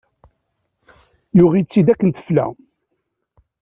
Yuɣ-itt-id 1.37 1.87
akken 1.93 2.09
tefla. 2.17 2.45